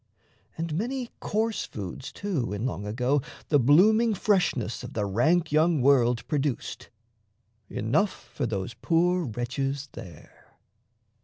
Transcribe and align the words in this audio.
And 0.57 0.73
many 0.73 1.11
coarse 1.19 1.65
foods, 1.65 2.11
too, 2.11 2.53
in 2.53 2.65
long 2.65 2.87
ago 2.87 3.21
The 3.49 3.59
blooming 3.59 4.15
freshness 4.15 4.81
of 4.83 4.93
the 4.93 5.05
rank 5.05 5.51
young 5.51 5.79
world 5.79 6.27
Produced, 6.27 6.89
enough 7.69 8.31
for 8.33 8.47
those 8.47 8.73
poor 8.73 9.25
wretches 9.25 9.89
there. 9.91 10.55